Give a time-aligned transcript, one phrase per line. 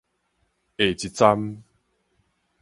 [0.79, 1.63] 下一站